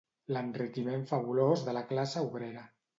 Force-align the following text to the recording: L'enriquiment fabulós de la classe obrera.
L'enriquiment 0.35 1.05
fabulós 1.13 1.69
de 1.71 1.79
la 1.81 1.87
classe 1.95 2.29
obrera. 2.33 2.69